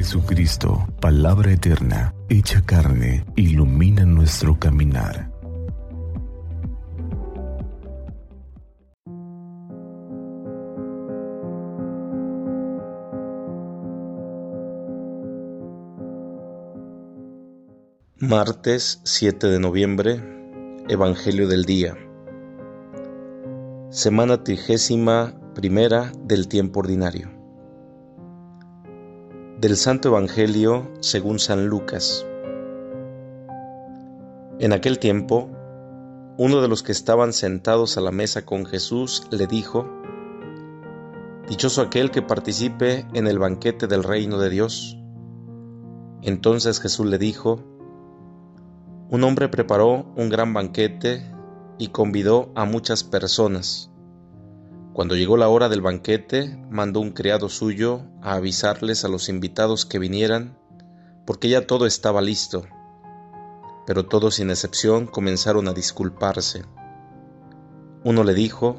[0.00, 5.30] Jesucristo, palabra eterna, hecha carne, ilumina nuestro caminar.
[18.20, 20.22] Martes 7 de noviembre,
[20.88, 21.94] Evangelio del Día.
[23.90, 27.39] Semana trigésima primera del tiempo ordinario.
[29.60, 32.26] Del Santo Evangelio según San Lucas.
[34.58, 35.50] En aquel tiempo,
[36.38, 39.86] uno de los que estaban sentados a la mesa con Jesús le dijo,
[41.46, 44.96] Dichoso aquel que participe en el banquete del reino de Dios.
[46.22, 47.62] Entonces Jesús le dijo,
[49.10, 51.30] un hombre preparó un gran banquete
[51.76, 53.90] y convidó a muchas personas.
[54.92, 59.86] Cuando llegó la hora del banquete, mandó un criado suyo a avisarles a los invitados
[59.86, 60.58] que vinieran,
[61.24, 62.64] porque ya todo estaba listo.
[63.86, 66.64] Pero todos sin excepción comenzaron a disculparse.
[68.04, 68.76] Uno le dijo,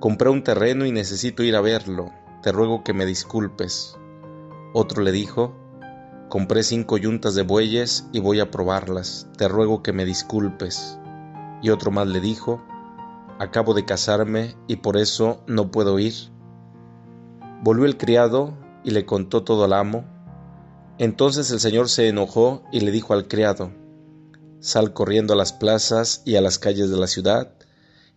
[0.00, 2.12] Compré un terreno y necesito ir a verlo,
[2.42, 3.96] te ruego que me disculpes.
[4.72, 5.54] Otro le dijo,
[6.28, 9.28] Compré cinco yuntas de bueyes y voy a probarlas.
[9.36, 10.98] Te ruego que me disculpes.
[11.62, 12.62] Y otro más le dijo,
[13.38, 16.14] Acabo de casarme y por eso no puedo ir.
[17.62, 20.04] Volvió el criado y le contó todo al amo.
[20.98, 23.72] Entonces el señor se enojó y le dijo al criado,
[24.60, 27.52] Sal corriendo a las plazas y a las calles de la ciudad,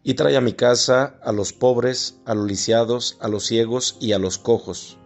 [0.03, 4.13] y trae a mi casa a los pobres, a los lisiados, a los ciegos y
[4.13, 4.99] a los cojos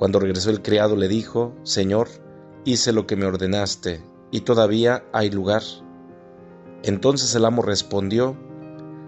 [0.00, 2.08] cuando regresó el criado le dijo, Señor,
[2.64, 5.62] hice lo que me ordenaste, y todavía hay lugar.
[6.82, 8.34] Entonces el amo respondió,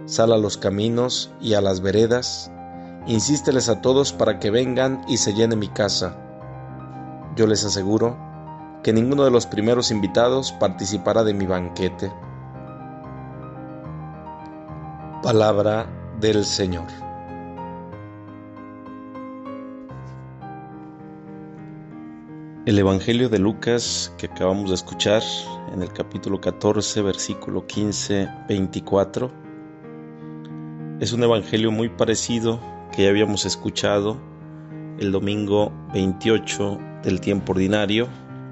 [0.05, 2.51] Sal a los caminos y a las veredas,
[3.07, 6.17] insísteles a todos para que vengan y se llene mi casa.
[7.37, 8.17] Yo les aseguro
[8.83, 12.13] que ninguno de los primeros invitados participará de mi banquete.
[15.23, 15.87] Palabra
[16.21, 16.87] del Señor.
[22.67, 25.23] El Evangelio de Lucas que acabamos de escuchar
[25.73, 29.42] en el capítulo 14, versículo 15, 24,
[31.03, 32.61] es un Evangelio muy parecido
[32.93, 34.21] que ya habíamos escuchado
[35.01, 38.07] el domingo 28 del tiempo ordinario,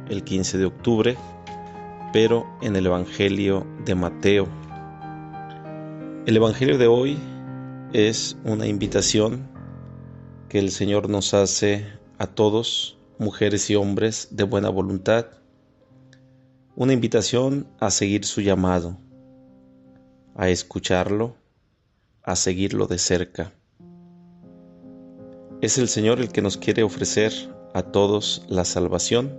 [0.09, 1.17] el 15 de octubre,
[2.13, 4.49] pero en el Evangelio de Mateo.
[6.27, 7.17] El Evangelio de hoy
[7.93, 9.49] es una invitación
[10.49, 11.87] que el Señor nos hace
[12.19, 15.27] a todos mujeres y hombres de buena voluntad,
[16.75, 18.99] una invitación a seguir su llamado,
[20.35, 21.37] a escucharlo,
[22.23, 23.53] a seguirlo de cerca.
[25.61, 27.33] Es el Señor el que nos quiere ofrecer
[27.75, 29.39] a todos la salvación.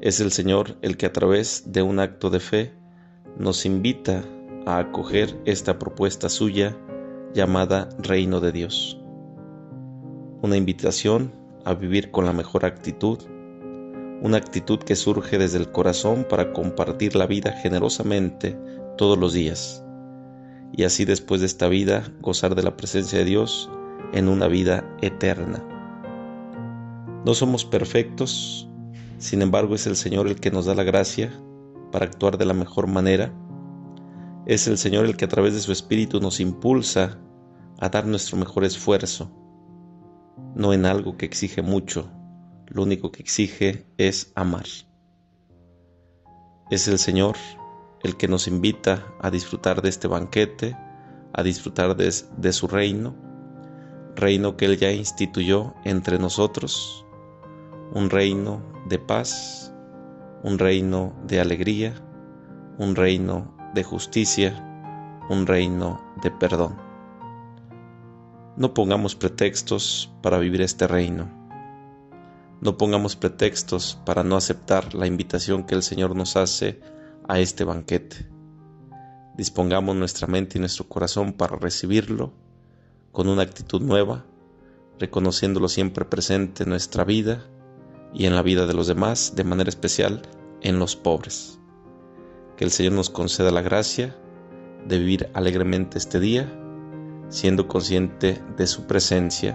[0.00, 2.72] Es el Señor el que a través de un acto de fe
[3.38, 4.24] nos invita
[4.66, 6.76] a acoger esta propuesta suya
[7.34, 8.98] llamada Reino de Dios.
[10.42, 11.32] Una invitación
[11.64, 13.18] a vivir con la mejor actitud,
[14.20, 18.56] una actitud que surge desde el corazón para compartir la vida generosamente
[18.96, 19.81] todos los días,
[20.72, 23.70] y así después de esta vida gozar de la presencia de Dios
[24.12, 25.62] en una vida eterna.
[27.24, 28.68] No somos perfectos,
[29.18, 31.32] sin embargo es el Señor el que nos da la gracia
[31.92, 33.32] para actuar de la mejor manera.
[34.46, 37.18] Es el Señor el que a través de su Espíritu nos impulsa
[37.78, 39.30] a dar nuestro mejor esfuerzo
[40.54, 42.10] no en algo que exige mucho,
[42.66, 44.66] lo único que exige es amar.
[46.70, 47.36] Es el Señor
[48.02, 50.76] el que nos invita a disfrutar de este banquete,
[51.32, 53.14] a disfrutar de, de, su reino,
[54.16, 57.06] reino que Él ya instituyó entre nosotros,
[57.92, 59.72] un reino de paz,
[60.42, 61.94] un reino de alegría,
[62.78, 66.76] un reino de justicia, un reino de perdón.
[68.56, 71.30] No pongamos pretextos para vivir este reino.
[72.60, 76.80] No pongamos pretextos para no aceptar la invitación que el Señor nos hace
[77.28, 78.28] a este banquete.
[79.36, 82.32] Dispongamos nuestra mente y nuestro corazón para recibirlo
[83.12, 84.24] con una actitud nueva,
[84.98, 87.44] reconociéndolo siempre presente en nuestra vida
[88.12, 90.22] y en la vida de los demás, de manera especial
[90.60, 91.58] en los pobres.
[92.56, 94.16] Que el Señor nos conceda la gracia
[94.86, 96.58] de vivir alegremente este día
[97.32, 99.54] siendo consciente de su presencia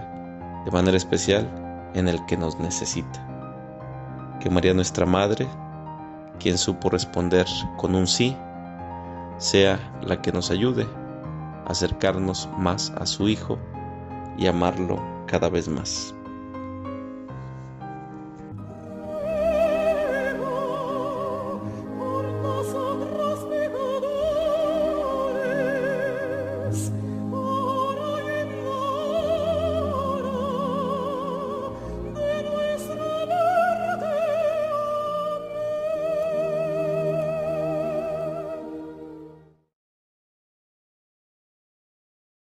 [0.64, 4.38] de manera especial en el que nos necesita.
[4.40, 5.46] Que María nuestra Madre,
[6.38, 7.46] quien supo responder
[7.76, 8.36] con un sí,
[9.38, 10.86] sea la que nos ayude
[11.66, 13.58] a acercarnos más a su Hijo
[14.36, 16.14] y amarlo cada vez más.